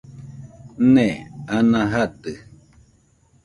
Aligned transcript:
Nee, 0.93 1.15
ana 1.55 1.81
jadɨ 1.91 2.31